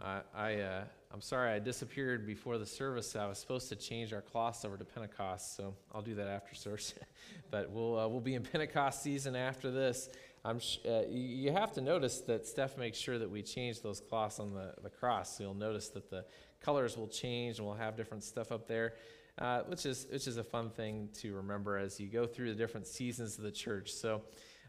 [0.00, 3.16] I, I uh, I'm sorry I disappeared before the service.
[3.16, 6.54] I was supposed to change our cloths over to Pentecost, so I'll do that after
[6.54, 6.94] service.
[7.50, 10.10] but we'll uh, we'll be in Pentecost season after this.
[10.44, 14.00] I'm sh- uh, you have to notice that Steph makes sure that we change those
[14.00, 15.36] cloths on the, the cross.
[15.36, 16.24] So you'll notice that the
[16.60, 18.94] colors will change and we'll have different stuff up there,
[19.38, 22.58] uh, which is which is a fun thing to remember as you go through the
[22.58, 23.92] different seasons of the church.
[23.92, 24.22] So.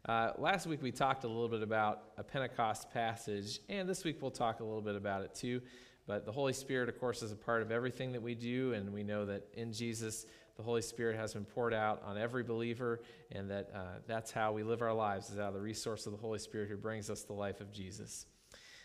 [0.05, 4.21] Uh, last week we talked a little bit about a Pentecost passage, and this week
[4.21, 5.61] we'll talk a little bit about it too.
[6.07, 8.93] But the Holy Spirit, of course, is a part of everything that we do, and
[8.93, 13.01] we know that in Jesus, the Holy Spirit has been poured out on every believer,
[13.33, 16.13] and that uh, that's how we live our lives, is out of the resource of
[16.13, 18.25] the Holy Spirit who brings us the life of Jesus.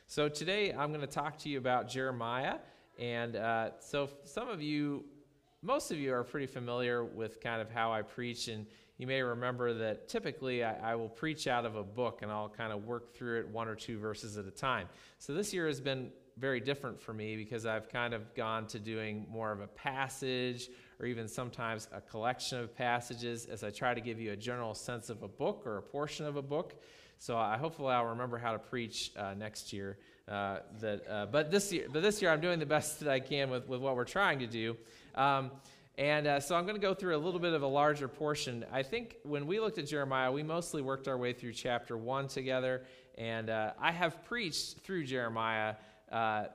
[0.09, 2.56] So today I'm going to talk to you about Jeremiah.
[2.98, 5.05] And uh, so some of you,
[5.62, 8.67] most of you are pretty familiar with kind of how I preach, and
[8.98, 12.48] you may remember that typically I, I, will preach out of a book and I'll
[12.48, 14.89] kind of work through it one or two verses at a time.
[15.19, 18.79] So this year has been very different for me because I've kind of gone to
[18.79, 20.69] doing more of a passage
[21.00, 24.75] or even sometimes a collection of passages as I try to give you a general
[24.75, 26.81] sense of a book or a portion of a book.
[27.19, 29.98] So I hopefully I'll remember how to preach uh, next year.
[30.27, 33.20] Uh, that, uh, but this year, but this year I'm doing the best that I
[33.20, 34.77] can with, with what we're trying to do.
[35.15, 35.50] Um,
[35.97, 38.64] and uh, so I'm going to go through a little bit of a larger portion.
[38.73, 42.27] I think when we looked at Jeremiah, we mostly worked our way through chapter one
[42.27, 42.83] together.
[43.17, 45.77] And uh, I have preached through Jeremiah,
[46.11, 46.47] uh,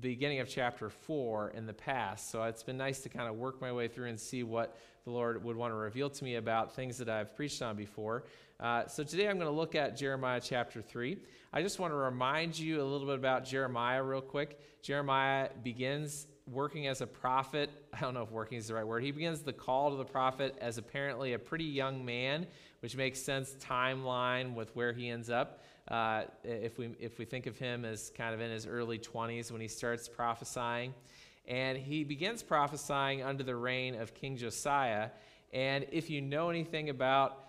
[0.00, 2.30] beginning of chapter four in the past.
[2.30, 5.12] So it's been nice to kind of work my way through and see what the
[5.12, 8.24] Lord would want to reveal to me about things that I've preached on before.
[8.60, 11.16] Uh, so today I'm going to look at Jeremiah chapter 3.
[11.54, 14.60] I just want to remind you a little bit about Jeremiah, real quick.
[14.82, 17.70] Jeremiah begins working as a prophet.
[17.92, 19.02] I don't know if working is the right word.
[19.02, 22.46] He begins the call to the prophet as apparently a pretty young man,
[22.80, 25.62] which makes sense timeline with where he ends up.
[25.88, 29.50] Uh, if we if we think of him as kind of in his early 20s
[29.50, 30.92] when he starts prophesying,
[31.46, 35.10] and he begins prophesying under the reign of King Josiah.
[35.52, 37.46] And if you know anything about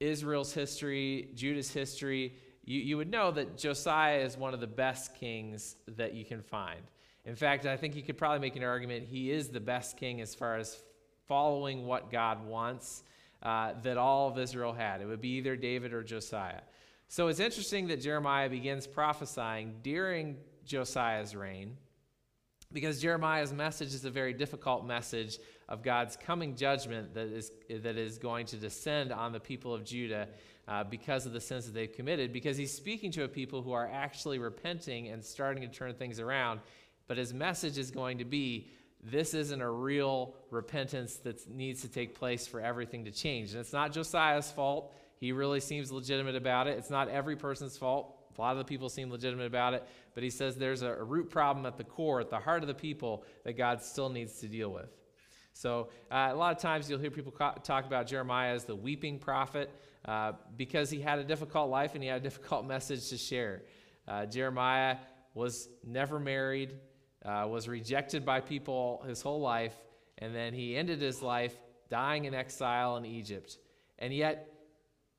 [0.00, 2.34] Israel's history, Judah's history,
[2.64, 6.42] you, you would know that Josiah is one of the best kings that you can
[6.42, 6.82] find.
[7.24, 10.20] In fact, I think you could probably make an argument he is the best king
[10.20, 10.76] as far as
[11.28, 13.04] following what God wants
[13.42, 15.00] uh, that all of Israel had.
[15.00, 16.60] It would be either David or Josiah.
[17.08, 21.76] So it's interesting that Jeremiah begins prophesying during Josiah's reign
[22.72, 27.96] because Jeremiah's message is a very difficult message of God's coming judgment that is, that
[27.96, 30.28] is going to descend on the people of Judah
[30.68, 33.72] uh, because of the sins that they've committed, because he's speaking to a people who
[33.72, 36.60] are actually repenting and starting to turn things around.
[37.08, 38.70] But his message is going to be
[39.02, 43.50] this isn't a real repentance that needs to take place for everything to change.
[43.50, 44.92] And it's not Josiah's fault.
[45.18, 46.78] He really seems legitimate about it.
[46.78, 48.16] It's not every person's fault.
[48.36, 49.86] A lot of the people seem legitimate about it.
[50.14, 52.74] But he says there's a, root problem at the core, at the heart of the
[52.74, 54.88] people, that God still needs to deal with.
[55.52, 59.18] So, uh, a lot of times you'll hear people talk about Jeremiah as the weeping
[59.18, 59.70] prophet
[60.06, 63.62] uh, because he had a difficult life and he had a difficult message to share.
[64.08, 64.96] Uh, Jeremiah
[65.34, 66.74] was never married,
[67.24, 69.74] uh, was rejected by people his whole life,
[70.18, 71.56] and then he ended his life
[71.88, 73.58] dying in exile in Egypt.
[73.98, 74.52] And yet,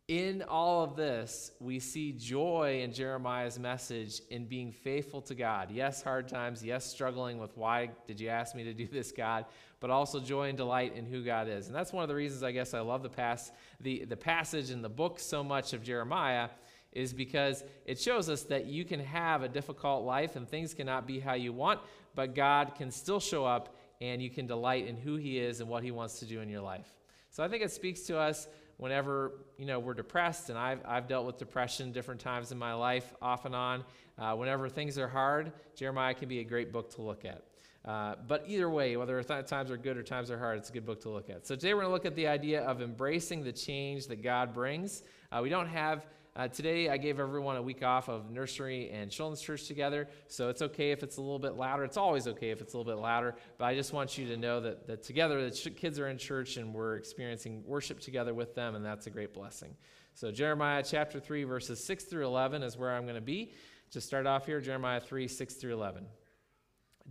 [0.10, 5.72] in all of this, we see joy in Jeremiah's message in being faithful to God.
[5.72, 6.62] Yes, hard times.
[6.64, 9.46] Yes, struggling with why did you ask me to do this, God?
[9.80, 11.68] But also joy and delight in who God is.
[11.68, 14.72] And that's one of the reasons I guess I love the, pass, the, the passage
[14.72, 16.50] in the book so much of Jeremiah
[16.94, 21.06] is because it shows us that you can have a difficult life and things cannot
[21.06, 21.80] be how you want,
[22.16, 25.70] but God can still show up and you can delight in who He is and
[25.70, 26.94] what He wants to do in your life.
[27.30, 31.08] So I think it speaks to us whenever you know we're depressed, and I've, I've
[31.08, 33.84] dealt with depression different times in my life, off and on.
[34.18, 37.44] Uh, whenever things are hard, Jeremiah can be a great book to look at.
[37.86, 40.74] Uh, but either way, whether th- times are good or times are hard, it's a
[40.74, 41.46] good book to look at.
[41.46, 44.54] So today we're going to look at the idea of embracing the change that God
[44.54, 45.04] brings.
[45.32, 46.06] Uh, we don't have
[46.36, 50.50] uh, today, I gave everyone a week off of nursery and children's church together, so
[50.50, 51.84] it's okay if it's a little bit louder.
[51.84, 54.38] It's always okay if it's a little bit louder, but I just want you to
[54.38, 58.56] know that, that together, the kids are in church and we're experiencing worship together with
[58.56, 59.76] them, and that's a great blessing.
[60.16, 63.54] So, Jeremiah chapter 3, verses 6 through 11 is where I'm going to be.
[63.92, 66.04] Just start off here, Jeremiah 3, 6 through 11.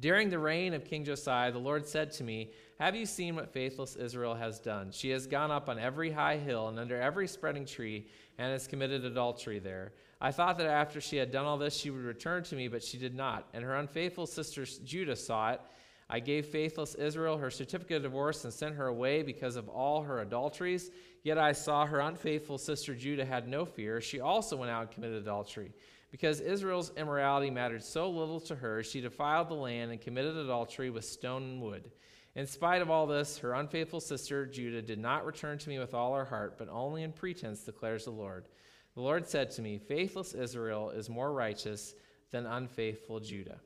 [0.00, 2.50] During the reign of King Josiah, the Lord said to me,
[2.80, 4.90] Have you seen what faithless Israel has done?
[4.90, 8.06] She has gone up on every high hill and under every spreading tree
[8.38, 9.92] and has committed adultery there.
[10.20, 12.82] I thought that after she had done all this, she would return to me, but
[12.82, 13.48] she did not.
[13.52, 15.60] And her unfaithful sister Judah saw it.
[16.08, 20.02] I gave faithless Israel her certificate of divorce and sent her away because of all
[20.02, 20.90] her adulteries.
[21.22, 24.00] Yet I saw her unfaithful sister Judah had no fear.
[24.00, 25.72] She also went out and committed adultery.
[26.12, 30.90] Because Israel's immorality mattered so little to her, she defiled the land and committed adultery
[30.90, 31.90] with stone and wood.
[32.36, 35.94] In spite of all this, her unfaithful sister Judah did not return to me with
[35.94, 38.44] all her heart, but only in pretense, declares the Lord.
[38.94, 41.94] The Lord said to me, Faithless Israel is more righteous
[42.30, 43.60] than unfaithful Judah.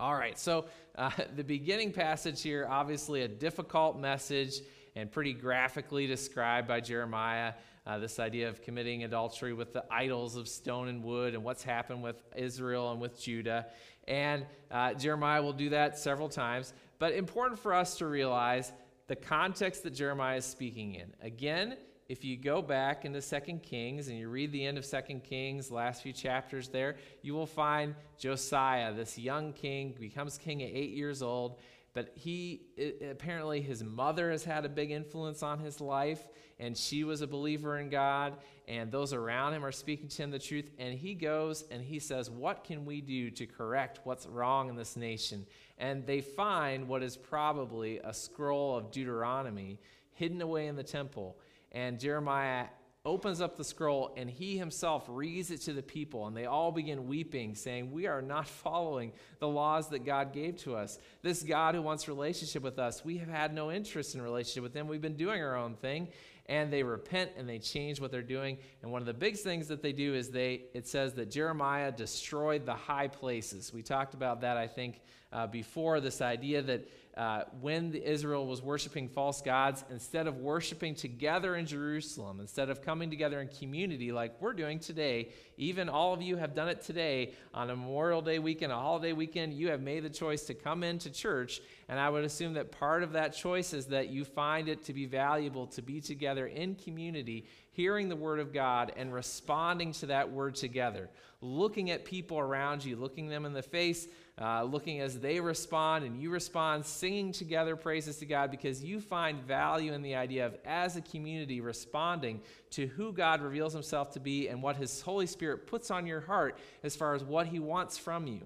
[0.00, 4.60] All right, so uh, the beginning passage here, obviously a difficult message
[4.96, 7.52] and pretty graphically described by Jeremiah.
[7.86, 11.62] Uh, this idea of committing adultery with the idols of stone and wood and what's
[11.62, 13.66] happened with Israel and with Judah.
[14.08, 16.72] And uh, Jeremiah will do that several times.
[16.98, 18.72] But important for us to realize
[19.06, 21.12] the context that Jeremiah is speaking in.
[21.20, 21.76] Again,
[22.14, 25.68] if you go back into Second Kings and you read the end of Second Kings,
[25.68, 30.90] last few chapters there, you will find Josiah, this young king, becomes king at eight
[30.90, 31.58] years old.
[31.92, 32.62] But he
[33.10, 36.28] apparently his mother has had a big influence on his life,
[36.60, 38.34] and she was a believer in God,
[38.68, 40.70] and those around him are speaking to him the truth.
[40.78, 44.76] And he goes and he says, What can we do to correct what's wrong in
[44.76, 45.46] this nation?
[45.78, 49.80] and they find what is probably a scroll of Deuteronomy
[50.14, 51.36] hidden away in the temple.
[51.74, 52.66] And Jeremiah
[53.04, 56.72] opens up the scroll and he himself reads it to the people, and they all
[56.72, 60.98] begin weeping, saying, We are not following the laws that God gave to us.
[61.20, 64.74] This God who wants relationship with us, we have had no interest in relationship with
[64.74, 64.88] him.
[64.88, 66.08] We've been doing our own thing.
[66.46, 68.58] And they repent and they change what they're doing.
[68.82, 71.90] And one of the big things that they do is they, it says that Jeremiah
[71.90, 73.72] destroyed the high places.
[73.72, 75.00] We talked about that, I think,
[75.32, 80.96] uh, before this idea that uh, when Israel was worshiping false gods, instead of worshiping
[80.96, 86.12] together in Jerusalem, instead of coming together in community like we're doing today, even all
[86.12, 89.68] of you have done it today on a Memorial Day weekend, a holiday weekend, you
[89.68, 91.60] have made the choice to come into church.
[91.88, 94.92] And I would assume that part of that choice is that you find it to
[94.92, 100.06] be valuable to be together in community, hearing the Word of God and responding to
[100.06, 101.08] that Word together,
[101.40, 104.08] looking at people around you, looking them in the face
[104.40, 109.00] uh, looking as they respond and you respond, singing together praises to God because you
[109.00, 112.40] find value in the idea of, as a community, responding
[112.70, 116.20] to who God reveals himself to be and what his Holy Spirit puts on your
[116.20, 118.40] heart as far as what he wants from you.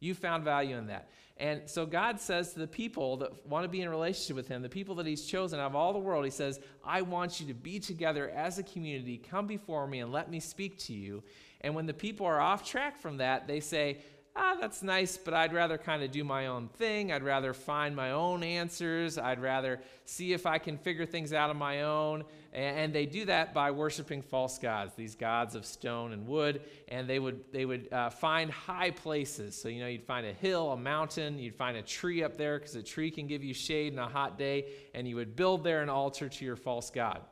[0.00, 1.08] You found value in that.
[1.38, 4.62] And so God says to the people that want to be in relationship with Him,
[4.62, 7.46] the people that He's chosen out of all the world, He says, I want you
[7.46, 9.16] to be together as a community.
[9.16, 11.22] Come before me and let me speak to you.
[11.60, 13.98] And when the people are off track from that, they say,
[14.34, 17.12] ah, that's nice, but I'd rather kind of do my own thing.
[17.12, 19.18] I'd rather find my own answers.
[19.18, 22.24] I'd rather see if I can figure things out on my own.
[22.52, 26.62] And they do that by worshiping false gods, these gods of stone and wood.
[26.88, 29.60] And they would, they would uh, find high places.
[29.60, 32.58] So, you know, you'd find a hill, a mountain, you'd find a tree up there
[32.58, 34.66] because a tree can give you shade in a hot day.
[34.94, 37.22] And you would build there an altar to your false god.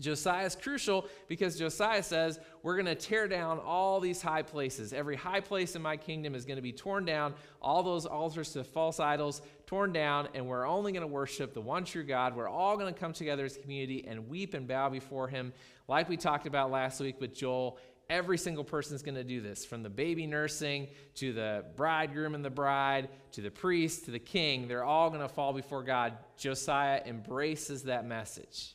[0.00, 4.92] Josiah is crucial because Josiah says, We're going to tear down all these high places.
[4.92, 8.52] Every high place in my kingdom is going to be torn down, all those altars
[8.52, 12.34] to false idols torn down, and we're only going to worship the one true God.
[12.34, 15.52] We're all going to come together as a community and weep and bow before him,
[15.88, 17.78] like we talked about last week with Joel.
[18.08, 22.34] Every single person is going to do this, from the baby nursing to the bridegroom
[22.34, 24.66] and the bride to the priest to the king.
[24.66, 26.14] They're all going to fall before God.
[26.38, 28.74] Josiah embraces that message.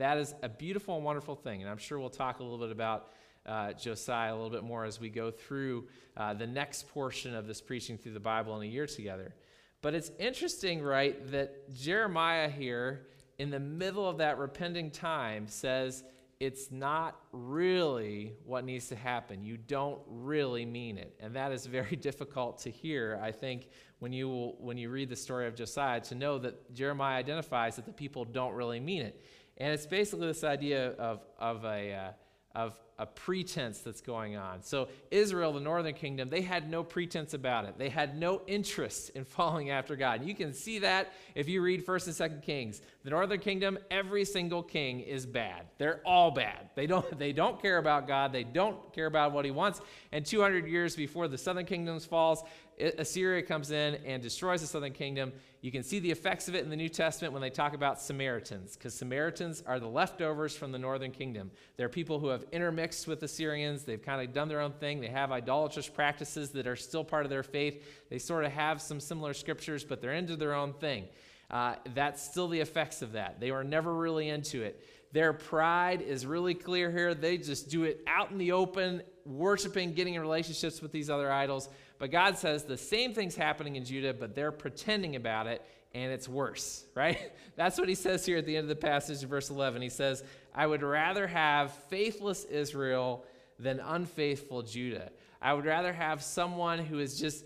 [0.00, 1.60] That is a beautiful and wonderful thing.
[1.60, 3.10] And I'm sure we'll talk a little bit about
[3.44, 7.46] uh, Josiah a little bit more as we go through uh, the next portion of
[7.46, 9.34] this preaching through the Bible in a year together.
[9.82, 16.02] But it's interesting, right, that Jeremiah here, in the middle of that repenting time, says
[16.40, 19.44] it's not really what needs to happen.
[19.44, 21.14] You don't really mean it.
[21.20, 25.16] And that is very difficult to hear, I think, when you, when you read the
[25.16, 29.22] story of Josiah, to know that Jeremiah identifies that the people don't really mean it.
[29.60, 34.62] And it's basically this idea of, of, a, uh, of a pretense that's going on.
[34.62, 37.78] So, Israel, the northern kingdom, they had no pretense about it.
[37.78, 40.22] They had no interest in following after God.
[40.22, 42.82] You can see that if you read 1st and 2nd Kings.
[43.02, 45.66] The northern kingdom, every single king is bad.
[45.78, 46.68] They're all bad.
[46.74, 49.80] They don't, they don't care about God, they don't care about what he wants.
[50.12, 52.44] And 200 years before the southern kingdoms falls,
[52.80, 55.32] Assyria comes in and destroys the southern kingdom.
[55.60, 58.00] You can see the effects of it in the New Testament when they talk about
[58.00, 61.50] Samaritans, because Samaritans are the leftovers from the northern kingdom.
[61.76, 63.84] They're people who have intermixed with Assyrians.
[63.84, 65.00] They've kind of done their own thing.
[65.00, 67.84] They have idolatrous practices that are still part of their faith.
[68.08, 71.06] They sort of have some similar scriptures, but they're into their own thing.
[71.50, 73.40] Uh, that's still the effects of that.
[73.40, 74.84] They were never really into it.
[75.12, 77.14] Their pride is really clear here.
[77.14, 81.32] They just do it out in the open, worshiping, getting in relationships with these other
[81.32, 81.68] idols.
[82.00, 86.10] But God says the same thing's happening in Judah, but they're pretending about it, and
[86.10, 87.30] it's worse, right?
[87.56, 89.82] That's what he says here at the end of the passage, verse 11.
[89.82, 93.24] He says, I would rather have faithless Israel
[93.58, 95.10] than unfaithful Judah.
[95.42, 97.44] I would rather have someone who is just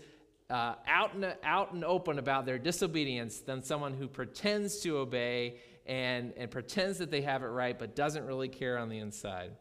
[0.49, 5.57] uh, out, and, out and open about their disobedience than someone who pretends to obey
[5.85, 9.51] and, and pretends that they have it right but doesn't really care on the inside.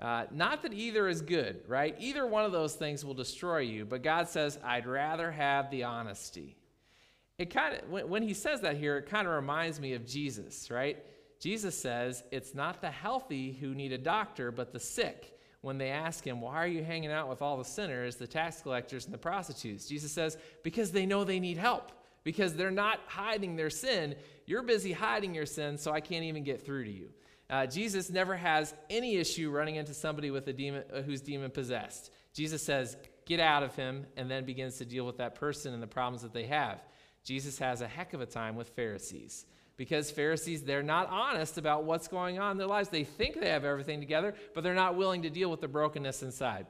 [0.00, 1.94] Uh, not that either is good, right?
[1.98, 5.84] Either one of those things will destroy you, but God says, I'd rather have the
[5.84, 6.56] honesty.
[7.38, 10.06] It kind of, when, when he says that here, it kind of reminds me of
[10.06, 10.98] Jesus, right?
[11.40, 15.30] Jesus says, It's not the healthy who need a doctor, but the sick.
[15.60, 18.60] When they ask him, Why are you hanging out with all the sinners, the tax
[18.60, 19.86] collectors, and the prostitutes?
[19.86, 24.14] Jesus says, Because they know they need help, because they're not hiding their sin.
[24.46, 27.10] You're busy hiding your sin, so I can't even get through to you.
[27.54, 31.52] Uh, Jesus never has any issue running into somebody with a demon uh, who's demon
[31.52, 32.10] possessed.
[32.32, 32.96] Jesus says,
[33.26, 36.22] "Get out of him," and then begins to deal with that person and the problems
[36.22, 36.82] that they have.
[37.22, 39.46] Jesus has a heck of a time with Pharisees
[39.76, 42.88] because Pharisees they're not honest about what's going on in their lives.
[42.88, 46.24] They think they have everything together, but they're not willing to deal with the brokenness
[46.24, 46.66] inside.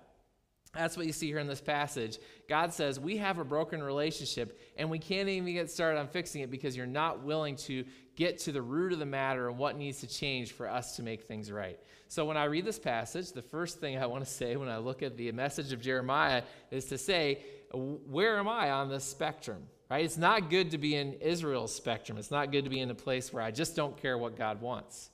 [0.75, 2.19] That's what you see here in this passage.
[2.49, 6.43] God says, We have a broken relationship, and we can't even get started on fixing
[6.43, 7.85] it because you're not willing to
[8.16, 11.02] get to the root of the matter and what needs to change for us to
[11.02, 11.78] make things right.
[12.09, 14.78] So, when I read this passage, the first thing I want to say when I
[14.78, 17.40] look at the message of Jeremiah is to say,
[17.73, 19.62] Where am I on this spectrum?
[19.90, 20.04] Right?
[20.04, 22.18] It's not good to be in Israel's spectrum.
[22.18, 24.61] It's not good to be in a place where I just don't care what God
[24.61, 25.11] wants.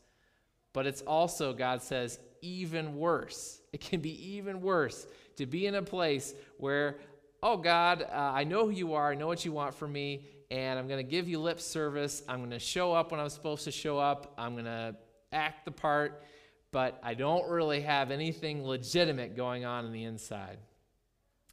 [0.73, 3.57] But it's also, God says, even worse.
[3.73, 6.99] It can be even worse to be in a place where,
[7.40, 10.26] oh God, uh, I know who you are, I know what you want from me,
[10.50, 12.23] and I'm going to give you lip service.
[12.28, 14.35] I'm going to show up when I'm supposed to show up.
[14.37, 14.97] I'm going to
[15.33, 16.25] act the part,
[16.73, 20.59] but I don't really have anything legitimate going on in the inside.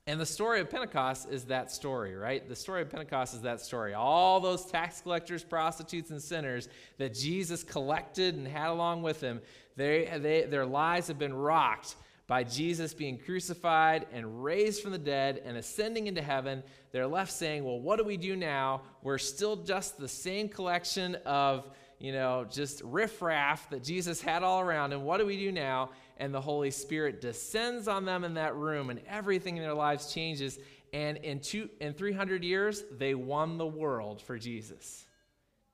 [0.08, 2.48] And the story of Pentecost is that story, right?
[2.48, 3.94] The story of Pentecost is that story.
[3.94, 9.42] All those tax collectors, prostitutes, and sinners that Jesus collected and had along with him,
[9.76, 14.98] they, they, their lives have been rocked by Jesus being crucified and raised from the
[14.98, 18.82] dead and ascending into heaven, they're left saying, Well, what do we do now?
[19.02, 21.70] We're still just the same collection of,
[22.00, 24.92] you know, just riffraff that Jesus had all around.
[24.92, 25.92] And what do we do now?
[26.18, 30.14] And the Holy Spirit descends on them in that room, and everything in their lives
[30.14, 30.60] changes.
[30.94, 35.07] And in, two, in 300 years, they won the world for Jesus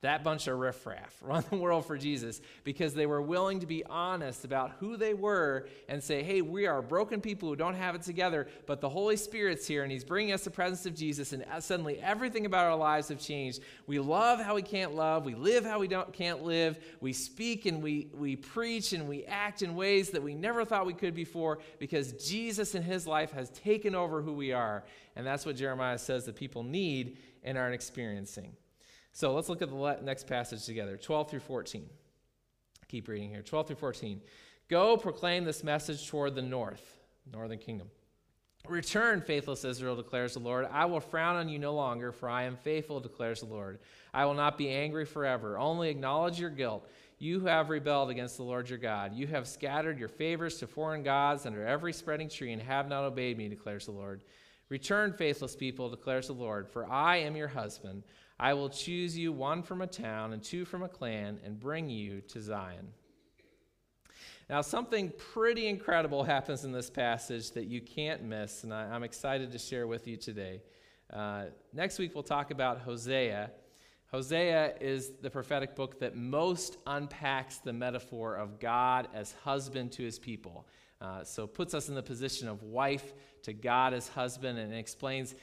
[0.04, 3.84] that bunch of riffraff run the world for Jesus because they were willing to be
[3.84, 7.94] honest about who they were and say, hey, we are broken people who don't have
[7.94, 11.32] it together, but the Holy Spirit's here and He's bringing us the presence of Jesus,
[11.32, 13.60] and uh, suddenly everything about our lives have changed.
[13.86, 17.66] We love how we can't love, we live how we don't, can't live, we speak
[17.66, 21.14] and we, we preach and we act in ways that we never thought we could
[21.14, 24.84] before because Jesus in His life has taken over who we are.
[25.16, 28.52] And that's what Jeremiah says that people need and aren't experiencing.
[29.14, 31.88] So let's look at the next passage together 12 through 14.
[32.88, 34.20] Keep reading here 12 through 14.
[34.68, 36.98] Go proclaim this message toward the north,
[37.32, 37.88] northern kingdom.
[38.66, 40.66] Return, faithless Israel, declares the Lord.
[40.68, 43.78] I will frown on you no longer, for I am faithful, declares the Lord.
[44.12, 45.58] I will not be angry forever.
[45.58, 46.88] Only acknowledge your guilt.
[47.18, 49.14] You have rebelled against the Lord your God.
[49.14, 53.04] You have scattered your favors to foreign gods under every spreading tree and have not
[53.04, 54.22] obeyed me, declares the Lord.
[54.70, 58.02] Return, faithless people, declares the Lord, for I am your husband.
[58.38, 61.88] I will choose you one from a town and two from a clan and bring
[61.88, 62.88] you to Zion.
[64.50, 69.02] Now, something pretty incredible happens in this passage that you can't miss, and I, am
[69.02, 70.60] excited to share with you today.
[71.12, 73.50] Uh, next week, we'll talk about Hosea.
[74.10, 80.02] Hosea is the prophetic book that most unpacks the metaphor of God as husband to
[80.02, 80.66] his people.
[81.00, 85.34] Uh, so, puts us in the position of wife to God as husband and explains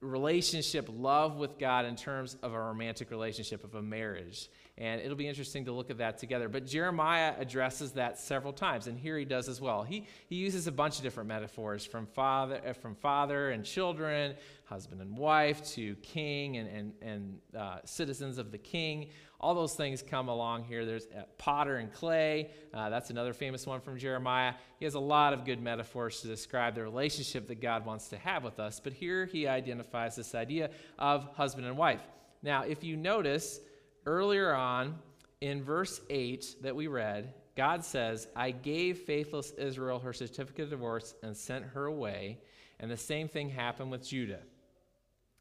[0.00, 4.48] relationship, love with God in terms of a romantic relationship, of a marriage.
[4.78, 6.48] And it'll be interesting to look at that together.
[6.48, 9.82] But Jeremiah addresses that several times, and here he does as well.
[9.82, 14.34] He, he uses a bunch of different metaphors from father, uh, from father and children,
[14.64, 19.10] husband and wife, to king and, and, and uh, citizens of the king.
[19.40, 20.84] All those things come along here.
[20.84, 22.50] There's uh, potter and clay.
[22.74, 24.52] Uh, that's another famous one from Jeremiah.
[24.78, 28.18] He has a lot of good metaphors to describe the relationship that God wants to
[28.18, 28.80] have with us.
[28.80, 32.02] But here he identifies this idea of husband and wife.
[32.42, 33.60] Now, if you notice
[34.04, 34.96] earlier on
[35.40, 40.70] in verse 8 that we read, God says, I gave faithless Israel her certificate of
[40.70, 42.38] divorce and sent her away.
[42.78, 44.40] And the same thing happened with Judah.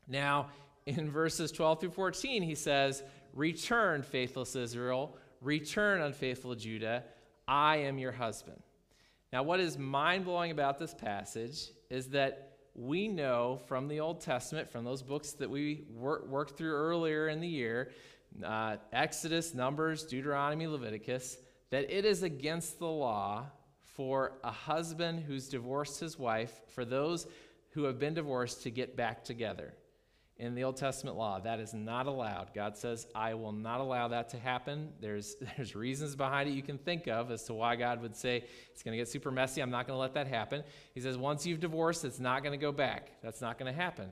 [0.08, 0.50] Now,
[0.86, 7.03] in verses 12 through 14, he says, Return, faithless Israel, return, unfaithful Judah,
[7.48, 8.62] I am your husband.
[9.31, 14.21] Now, what is mind blowing about this passage is that we know from the Old
[14.21, 17.91] Testament, from those books that we wor- worked through earlier in the year,
[18.43, 21.38] uh, Exodus, Numbers, Deuteronomy, Leviticus,
[21.71, 23.45] that it is against the law
[23.81, 27.27] for a husband who's divorced his wife, for those
[27.71, 29.74] who have been divorced to get back together.
[30.39, 32.53] In the Old Testament law, that is not allowed.
[32.55, 34.89] God says, I will not allow that to happen.
[35.01, 38.46] There's, there's reasons behind it you can think of as to why God would say,
[38.72, 39.62] it's going to get super messy.
[39.62, 40.63] I'm not going to let that happen.
[40.96, 43.12] He says, once you've divorced, it's not going to go back.
[43.22, 44.10] That's not going to happen.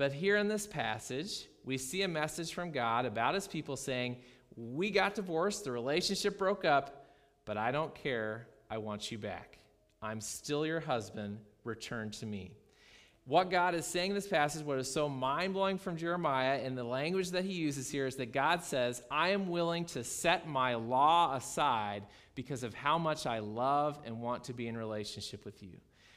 [0.00, 4.16] But here in this passage, we see a message from God about his people saying,
[4.56, 7.12] We got divorced, the relationship broke up,
[7.44, 8.48] but I don't care.
[8.70, 9.58] I want you back.
[10.00, 11.38] I'm still your husband.
[11.64, 12.52] Return to me.
[13.30, 16.76] What God is saying in this passage, what is so mind blowing from Jeremiah and
[16.76, 20.48] the language that he uses here is that God says, I am willing to set
[20.48, 22.02] my law aside
[22.34, 25.76] because of how much I love and want to be in relationship with you,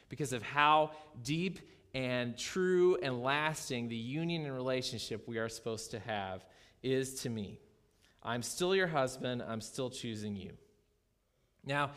[0.09, 1.59] because of how deep
[1.93, 6.43] and true and lasting the union and relationship we are supposed to have
[6.81, 7.59] is to me.
[8.23, 10.53] I'm still your husband, I'm still choosing you.
[11.63, 11.91] Now,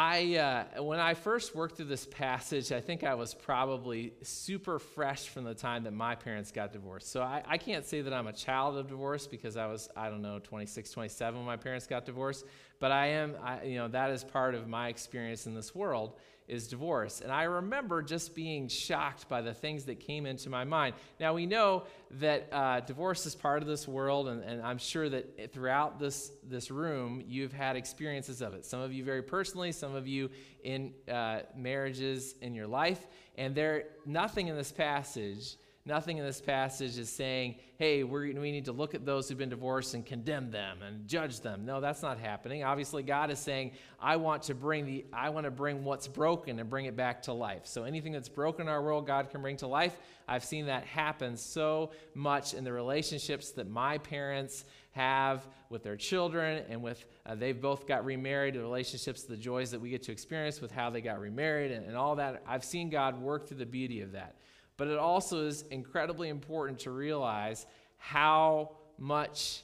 [0.00, 0.36] I,
[0.76, 5.26] uh, when I first worked through this passage, I think I was probably super fresh
[5.26, 7.10] from the time that my parents got divorced.
[7.10, 10.08] So I, I can't say that I'm a child of divorce because I was, I
[10.08, 12.46] don't know, 26, 27 when my parents got divorced.
[12.78, 16.12] But I am, I, you know, that is part of my experience in this world
[16.48, 17.20] is divorce.
[17.20, 20.94] And I remember just being shocked by the things that came into my mind.
[21.20, 25.08] Now, we know that uh, divorce is part of this world, and, and, I'm sure
[25.10, 28.64] that throughout this, this room, you've had experiences of it.
[28.64, 30.30] Some of you very personally, some of you
[30.64, 33.06] in uh, marriages in your life.
[33.36, 35.56] And there, nothing in this passage
[35.88, 39.48] Nothing in this passage is saying, hey, we need to look at those who've been
[39.48, 41.64] divorced and condemn them and judge them.
[41.64, 42.62] No, that's not happening.
[42.62, 46.58] Obviously, God is saying, I want to bring the I want to bring what's broken
[46.58, 47.62] and bring it back to life.
[47.64, 49.96] So anything that's broken in our world, God can bring to life.
[50.28, 55.96] I've seen that happen so much in the relationships that my parents have with their
[55.96, 60.02] children and with uh, they've both got remarried the relationships the joys that we get
[60.02, 63.46] to experience with how they got remarried and, and all that i've seen god work
[63.46, 64.34] through the beauty of that
[64.78, 67.66] but it also is incredibly important to realize
[67.98, 69.62] how much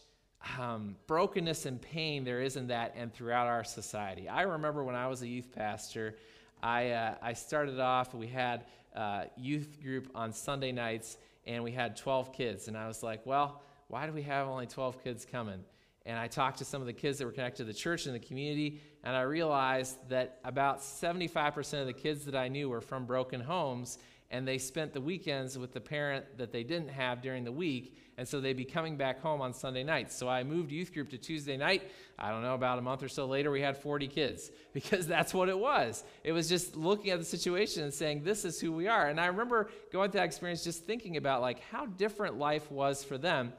[0.58, 4.28] um, brokenness and pain there is in that and throughout our society.
[4.28, 6.16] I remember when I was a youth pastor,
[6.62, 11.72] I, uh, I started off, we had a youth group on Sunday nights, and we
[11.72, 12.68] had 12 kids.
[12.68, 15.64] And I was like, well, why do we have only 12 kids coming?
[16.06, 18.14] And I talked to some of the kids that were connected to the church and
[18.14, 22.82] the community, and I realized that about 75% of the kids that I knew were
[22.82, 23.98] from broken homes
[24.30, 27.96] and they spent the weekends with the parent that they didn't have during the week
[28.16, 30.16] and so they'd be coming back home on sunday nights.
[30.16, 31.90] So i moved youth group to tuesday night.
[32.18, 35.34] I don't know about a month or so later we had 40 kids because that's
[35.34, 36.04] what it was.
[36.22, 39.08] It was just looking at the situation and saying this is who we are.
[39.08, 43.02] And i remember going through that experience just thinking about like how different life was
[43.04, 43.52] for them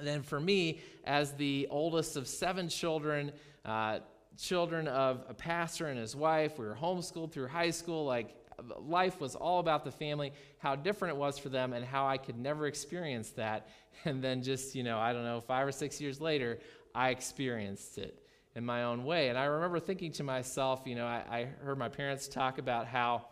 [0.00, 3.32] than for me as the oldest of seven children
[3.64, 3.98] uh,
[4.38, 6.58] children of a pastor and his wife.
[6.58, 8.34] We were homeschooled through high school like
[8.78, 12.16] life was all about the family, how different it was for them, and how I
[12.16, 13.68] could never experience that.
[14.04, 16.58] And then just, you know, I don't know, five or six years later,
[16.94, 18.22] I experienced it
[18.54, 19.30] in my own way.
[19.30, 22.86] And I remember thinking to myself, you know, I, I heard my parents talk about
[22.86, 23.24] how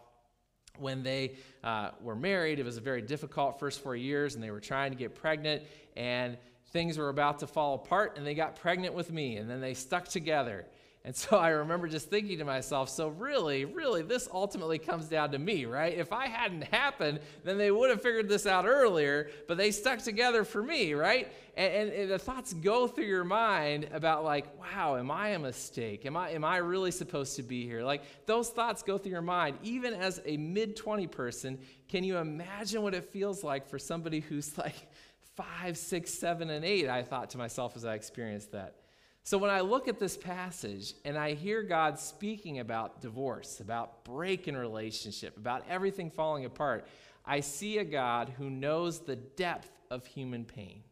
[0.79, 4.51] when they uh, were married, it was a very difficult first four years, and they
[4.51, 5.63] were trying to get pregnant,
[5.97, 6.37] and
[6.73, 9.75] things were about to fall apart, and they got pregnant with me, and then they
[9.75, 10.67] stuck together.
[11.07, 15.33] And so I remember just thinking to myself, so really, really, this ultimately comes down
[15.33, 15.93] to me, right?
[15.93, 19.99] If I hadn't happened, then they would have figured this out earlier, but they stuck
[19.99, 21.31] together for me, right?
[21.59, 26.07] And, and, the thoughts go through your mind about like, wow, am I a mistake?
[26.07, 27.85] Am I, am I really supposed to be here?
[27.85, 29.59] Like those thoughts go through your mind.
[29.63, 34.21] Even as a mid 20 person, can you imagine what it feels like for somebody
[34.21, 34.89] who's like
[35.37, 36.89] five, six, seven, and eight?
[36.89, 38.75] I thought to myself as I experienced that.
[39.25, 44.05] So when I look at this passage and I hear God speaking about divorce, about
[44.05, 46.87] breaking relationship, about everything falling apart,
[47.25, 50.83] I see a God who knows the depth of human pain.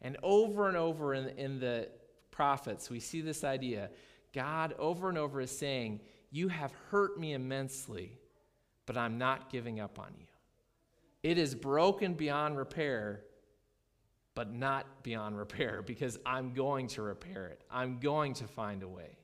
[0.00, 1.90] And over and over in, in the
[2.30, 3.90] prophets, we see this idea.
[4.32, 6.00] God over and over is saying,
[6.30, 8.18] You have hurt me immensely,
[8.86, 10.26] but I'm not giving up on you.
[11.22, 13.24] It is broken beyond repair,
[14.38, 17.60] but not beyond repair because I'm going to repair it.
[17.68, 19.18] I'm going to find a way.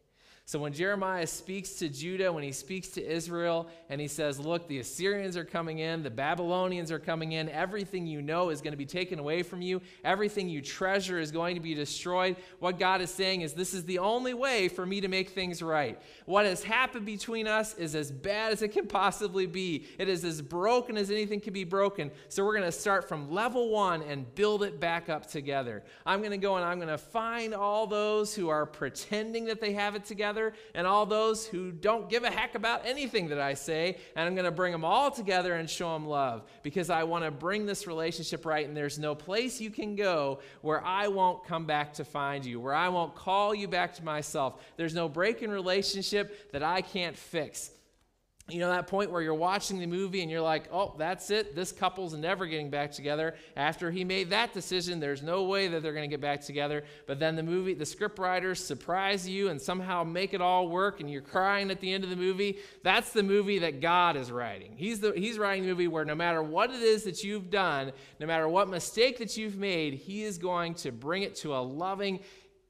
[0.47, 4.69] So when Jeremiah speaks to Judah, when he speaks to Israel, and he says, Look,
[4.69, 8.75] the Assyrians are coming in, the Babylonians are coming in, everything you know is going
[8.75, 12.37] to be taken away from you, everything you treasure is going to be destroyed.
[12.59, 15.63] What God is saying is, This is the only way for me to make things
[15.63, 15.99] right.
[16.27, 20.27] What has happened between us is as bad as it can possibly be, it is
[20.27, 22.11] as broken as anything can be broken.
[22.29, 25.83] So we're going to start from level one and build it back up together.
[26.05, 29.63] I'm going to go and I'm going to find all those who are pretending that
[29.63, 33.29] they have it together together and all those who don't give a heck about anything
[33.29, 36.45] that I say, and I'm going to bring them all together and show them love
[36.63, 40.41] because I want to bring this relationship right, and there's no place you can go
[40.63, 44.05] where I won't come back to find you, where I won't call you back to
[44.05, 44.61] myself.
[44.77, 47.71] There's no break in relationship that I can't fix
[48.51, 51.55] you know that point where you're watching the movie and you're like oh that's it.
[51.55, 53.37] This couple's never getting back together.
[53.57, 56.85] After he made that decision there's no way that they're going to get back together.
[57.07, 61.01] But then the movie the script writers surprise you and somehow make it all work
[61.01, 62.59] and you're crying at the end of the movie.
[62.83, 64.75] That's the movie that god is writing.
[64.77, 67.93] He's the he's writing the movie where no matter what it is that you've done
[68.21, 71.63] no matter what mistake that you've made he is going to bring it to a
[71.63, 72.21] loving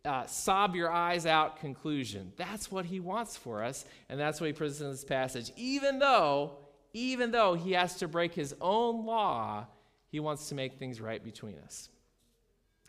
[0.04, 2.32] uh, sob your eyes out conclusion.
[2.36, 5.50] That's what he wants for us, and that's what he presents in this passage.
[5.56, 6.58] Even though,
[6.92, 9.66] even though he has to break his own law,
[10.08, 11.88] he wants to make things right between us.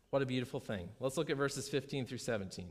[0.10, 0.89] What a beautiful thing.
[0.99, 2.67] Let's look at verses 15 through 17.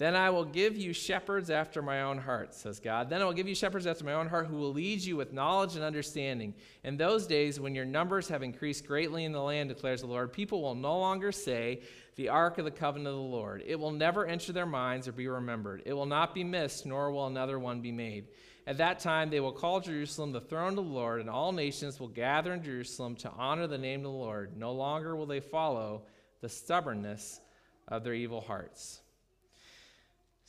[0.00, 3.10] Then I will give you shepherds after my own heart, says God.
[3.10, 5.34] Then I will give you shepherds after my own heart who will lead you with
[5.34, 6.54] knowledge and understanding.
[6.84, 10.32] In those days, when your numbers have increased greatly in the land, declares the Lord,
[10.32, 11.82] people will no longer say,
[12.16, 13.62] The ark of the covenant of the Lord.
[13.66, 15.82] It will never enter their minds or be remembered.
[15.84, 18.28] It will not be missed, nor will another one be made.
[18.66, 22.00] At that time, they will call Jerusalem the throne of the Lord, and all nations
[22.00, 24.56] will gather in Jerusalem to honor the name of the Lord.
[24.56, 26.04] No longer will they follow
[26.40, 27.42] the stubbornness
[27.86, 29.02] of their evil hearts.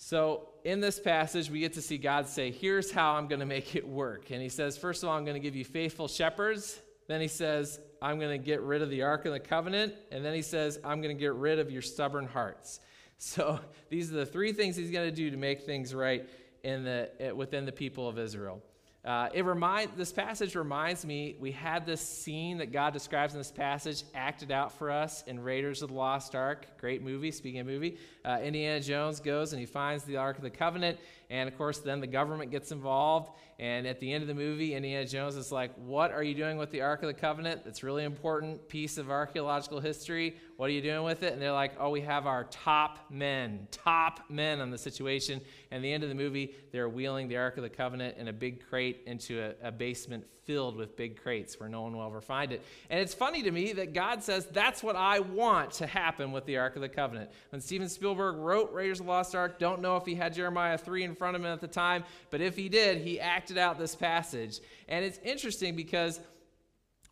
[0.04, 3.46] So, in this passage, we get to see God say, Here's how I'm going to
[3.46, 4.32] make it work.
[4.32, 6.82] And he says, First of all, I'm going to give you faithful shepherds.
[7.08, 9.94] Then he says, I'm going to get rid of the Ark of the Covenant.
[10.12, 12.82] And then he says, I'm going to get rid of your stubborn hearts.
[13.24, 13.60] So,
[13.90, 16.28] these are the three things he's going to do to make things right
[16.64, 18.64] in the, eh, within the people of Israel.
[19.04, 23.40] Uh, it remind, this passage reminds me, we had this scene that God describes in
[23.40, 26.68] this passage acted out for us in Raiders of the Lost Ark.
[26.80, 27.98] Great movie, speaking of movie.
[28.24, 31.00] Uh, Indiana Jones goes and he finds the Ark of the Covenant,
[31.32, 33.32] and of course, then the government gets involved.
[33.58, 36.58] And at the end of the movie, Indiana Jones is like, What are you doing
[36.58, 37.64] with the Ark of the Covenant?
[37.64, 40.36] That's really important piece of archaeological history.
[40.58, 41.32] What are you doing with it?
[41.32, 45.40] And they're like, Oh, we have our top men, top men on the situation.
[45.72, 48.34] And the end of the movie, they're wheeling the Ark of the Covenant in a
[48.34, 52.22] big crate into a, a basement filled with big crates where no one will ever
[52.22, 52.64] find it.
[52.90, 56.46] And it's funny to me that God says that's what I want to happen with
[56.46, 57.30] the Ark of the Covenant.
[57.52, 60.78] When Steven Spielberg wrote Raiders of the Lost Ark, don't know if he had Jeremiah
[60.78, 63.78] 3 in front of him at the time, but if he did, he acted out
[63.78, 64.60] this passage.
[64.90, 66.20] And it's interesting because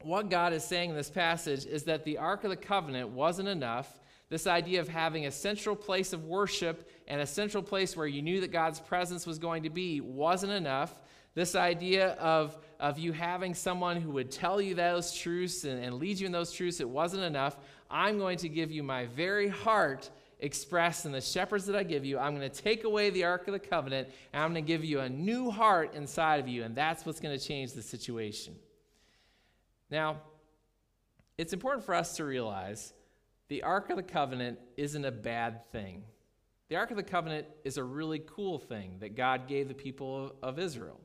[0.01, 3.49] what God is saying in this passage is that the Ark of the Covenant wasn't
[3.49, 3.99] enough.
[4.29, 8.23] This idea of having a central place of worship and a central place where you
[8.23, 10.91] knew that God's presence was going to be wasn't enough.
[11.35, 15.99] This idea of, of you having someone who would tell you those truths and, and
[15.99, 17.57] lead you in those truths, it wasn't enough.
[17.91, 22.05] I'm going to give you my very heart expressed in the shepherds that I give
[22.05, 22.17] you.
[22.17, 24.83] I'm going to take away the Ark of the Covenant, and I'm going to give
[24.83, 28.55] you a new heart inside of you, and that's what's going to change the situation.
[29.91, 30.17] Now,
[31.37, 32.93] it's important for us to realize
[33.47, 36.03] the Ark of the Covenant isn't a bad thing.
[36.69, 40.35] The Ark of the Covenant is a really cool thing that God gave the people
[40.43, 40.99] of, Israel.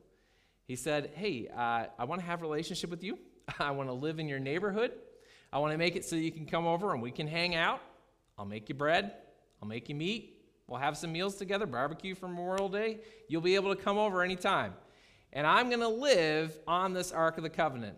[0.67, 3.17] He said, Hey, uh, I want to have a relationship with you.
[3.59, 4.91] I want to live in your neighborhood.
[5.51, 7.81] I want to make it so you can come over and we can hang out.
[8.37, 9.13] I'll make you bread.
[9.65, 10.43] I'll make you meat.
[10.67, 12.99] We'll have some meals together, barbecue for Memorial Day.
[13.27, 14.75] You'll be able to come over anytime.
[15.33, 17.97] And I'm going to live on this Ark of the Covenant.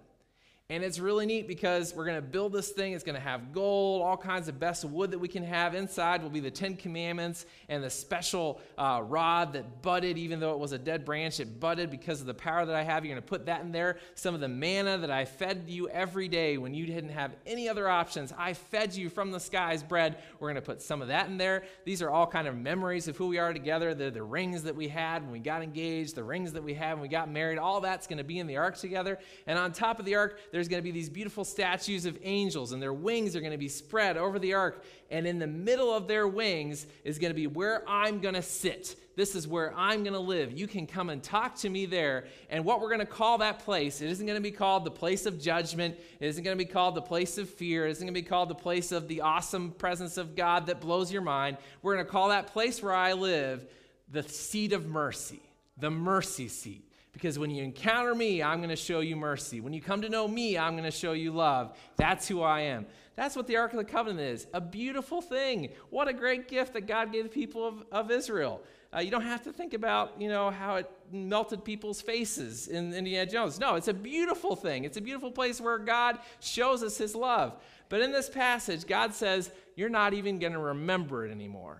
[0.69, 2.91] And it's really neat because we're going to build this thing.
[2.91, 5.73] It's going to have gold, all kinds of best wood that we can have.
[5.73, 10.51] Inside will be the Ten Commandments and the special uh, rod that budded, even though
[10.51, 13.05] it was a dead branch, it budded because of the power that I have.
[13.05, 13.95] You're going to put that in there.
[14.15, 17.69] Some of the manna that I fed you every day when you didn't have any
[17.69, 18.33] other options.
[18.37, 20.17] I fed you from the skies bread.
[20.37, 21.63] We're going to put some of that in there.
[21.85, 23.93] These are all kind of memories of who we are together.
[23.93, 26.95] They're the rings that we had when we got engaged, the rings that we had
[26.95, 27.57] when we got married.
[27.57, 29.17] All that's going to be in the ark together.
[29.45, 32.71] And on top of the ark, there's going to be these beautiful statues of angels,
[32.71, 34.83] and their wings are going to be spread over the ark.
[35.11, 38.41] And in the middle of their wings is going to be where I'm going to
[38.41, 38.95] sit.
[39.15, 40.51] This is where I'm going to live.
[40.57, 42.25] You can come and talk to me there.
[42.49, 44.89] And what we're going to call that place, it isn't going to be called the
[44.89, 45.95] place of judgment.
[46.19, 47.85] It isn't going to be called the place of fear.
[47.85, 50.81] It isn't going to be called the place of the awesome presence of God that
[50.81, 51.57] blows your mind.
[51.83, 53.63] We're going to call that place where I live
[54.11, 55.41] the seat of mercy,
[55.77, 56.86] the mercy seat.
[57.17, 59.59] Because when you encounter me, I'm going to show you mercy.
[59.59, 61.75] When you come to know me, I'm going to show you love.
[61.95, 62.85] That's who I am.
[63.15, 65.69] That's what the Ark of the Covenant is a beautiful thing.
[65.89, 68.61] What a great gift that God gave the people of, of Israel.
[68.95, 72.93] Uh, you don't have to think about, you know, how it melted people's faces in
[72.93, 73.59] Indiana Jones.
[73.59, 74.83] No, it's a beautiful thing.
[74.83, 77.59] It's a beautiful place where God shows us his love.
[77.89, 81.79] But in this passage, God says, you're not even going to remember it anymore.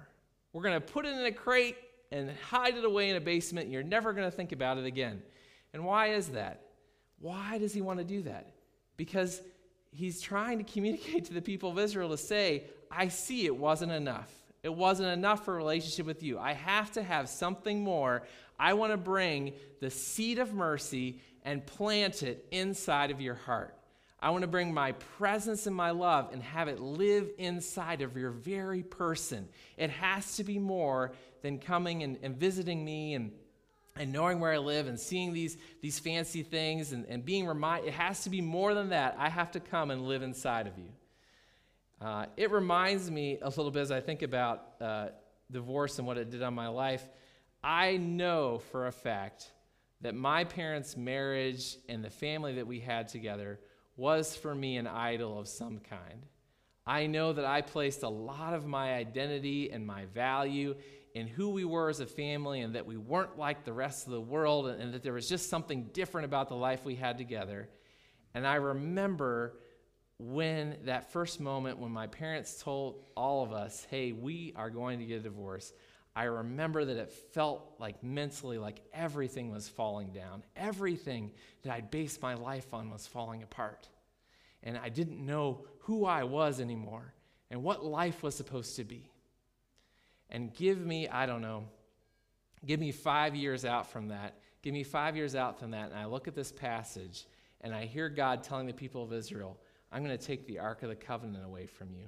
[0.51, 1.77] We're going to put it in a crate
[2.11, 3.69] and hide it away in a basement.
[3.69, 5.21] You're never going to think about it again.
[5.73, 6.61] And why is that?
[7.19, 8.53] Why does he want to do that?
[8.95, 9.41] Because
[9.91, 13.91] he's trying to communicate to the people of Israel to say, I see it wasn't
[13.91, 14.31] enough.
[14.63, 16.39] It wasn't enough for a relationship with you.
[16.39, 18.23] I have to have something more.
[18.59, 23.76] I want to bring the seed of mercy and plant it inside of your heart.
[24.19, 28.17] I want to bring my presence and my love and have it live inside of
[28.17, 29.47] your very person.
[29.77, 31.11] It has to be more
[31.43, 33.31] than coming and, and visiting me and,
[33.95, 37.89] and knowing where I live and seeing these, these fancy things and, and being reminded.
[37.89, 39.15] It has to be more than that.
[39.19, 40.89] I have to come and live inside of you.
[42.01, 45.07] Uh, it reminds me a little bit as I think about uh,
[45.51, 47.07] divorce and what it did on my life.
[47.63, 49.51] I know for a fact
[50.01, 53.59] that my parents' marriage and the family that we had together
[53.97, 56.25] was for me an idol of some kind.
[56.85, 60.75] I know that I placed a lot of my identity and my value
[61.13, 64.13] in who we were as a family and that we weren't like the rest of
[64.13, 67.17] the world and, and that there was just something different about the life we had
[67.17, 67.67] together.
[68.33, 69.57] And I remember
[70.19, 74.99] when that first moment when my parents told all of us, hey, we are going
[74.99, 75.73] to get a divorce,
[76.17, 80.41] I remember that it felt like mentally like everything was falling down.
[80.55, 81.29] Everything
[81.61, 83.87] that I'd based my life on was falling apart.
[84.63, 87.13] And I didn't know who I was anymore
[87.51, 89.11] and what life was supposed to be.
[90.31, 91.65] And give me, I don't know,
[92.65, 94.39] give me five years out from that.
[94.63, 95.91] Give me five years out from that.
[95.91, 97.27] And I look at this passage
[97.61, 99.55] and I hear God telling the people of Israel,
[99.91, 102.07] I'm going to take the Ark of the Covenant away from you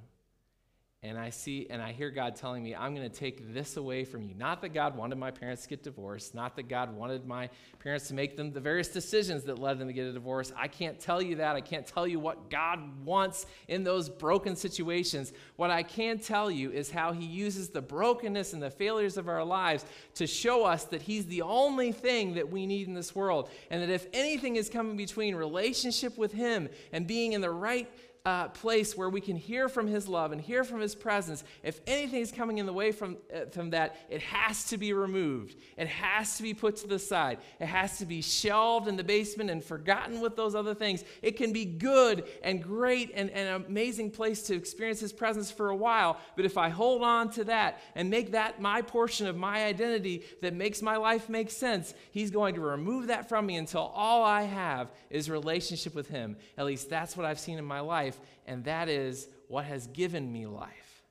[1.02, 4.04] and I see and I hear God telling me, I'm going to take this away
[4.04, 4.36] from you.
[4.36, 8.10] Not that God wanted my parents to get divorced, not that God wanted my parents
[8.10, 10.52] to make them the various decisions that led them to get a divorce.
[10.58, 11.56] I can't tell you that.
[11.56, 15.32] I can't tell you what God wants in those broken situations.
[15.56, 19.30] What I can tell you is how He uses the brokenness and the failures of
[19.30, 19.86] our lives
[20.16, 23.50] to show us that He's the only thing that we need in this world.
[23.72, 27.90] And that if anything is coming between relationship with Him and being in the right
[28.26, 31.80] uh, place where we can hear from His love and hear from His presence, if
[31.88, 35.56] anything is coming in the way from, uh, from that, it has to be removed.
[35.78, 37.40] It has to be put to the side.
[37.60, 41.04] It has to be shelved in the basement and forgotten with those other things.
[41.22, 45.50] It can be good and great and, and an amazing place to experience His presence
[45.50, 49.28] for a while, but if I hold on to that and make that my portion
[49.28, 53.46] of my identity that makes my life make sense, He's going to remove that from
[53.46, 56.36] me until all I have is relationship with Him.
[56.58, 59.88] At least that's what I've seen in my life life, and that is what has
[59.88, 61.04] given me life.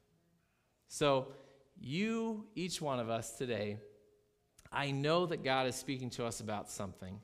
[0.89, 1.29] So,
[1.81, 3.79] you, each one of us today,
[4.73, 7.21] I know that God is speaking to us about something.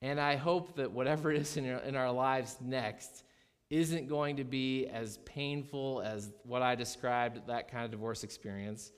[0.00, 3.24] And I hope that whatever it is in in our lives next
[3.70, 8.92] isn't going to be as painful as what I described, that kind of divorce experience.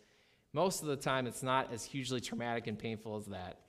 [0.52, 3.60] Most of the time, it's not as hugely traumatic and painful as that.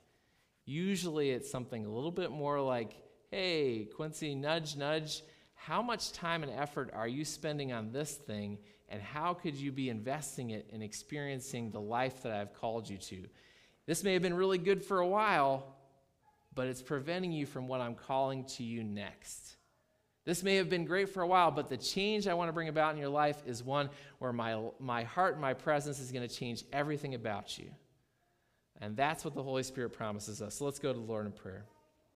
[0.66, 2.98] Usually, it's something a little bit more like,
[3.32, 5.22] hey, Quincy, nudge, nudge
[5.58, 9.72] how much time and effort are you spending on this thing, and how could you
[9.72, 13.26] be investing it in experiencing the life that I've called you to?
[13.86, 15.76] This may have been really good for a while,
[16.54, 19.56] but it's preventing you from what I'm calling to you next.
[20.26, 22.68] This may have been great for a while, but the change I want to bring
[22.68, 23.90] about in your life is one
[24.20, 27.72] where my, my heart and my presence is going to change everything about you.
[28.82, 30.56] And that's what the Holy Spirit promises us.
[30.56, 31.66] So let's go to the Lord in prayer.